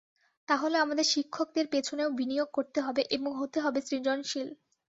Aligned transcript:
তাহলে 0.47 0.75
আমাদের 0.77 1.05
শিক্ষকদের 1.05 1.65
পেছনেও 1.67 2.09
বিনিয়োগ 2.11 2.49
করতে 2.53 2.79
হবে 2.81 3.01
এবং 3.15 3.31
হতে 3.39 3.57
হবে 3.59 3.79
সৃজনশীল। 3.81 4.47